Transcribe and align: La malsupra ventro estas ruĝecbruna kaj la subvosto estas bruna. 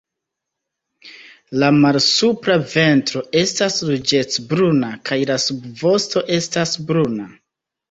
La 1.63 1.69
malsupra 1.83 2.55
ventro 2.71 3.23
estas 3.43 3.79
ruĝecbruna 3.91 4.91
kaj 5.11 5.21
la 5.35 5.39
subvosto 5.47 6.27
estas 6.41 6.77
bruna. 6.91 7.33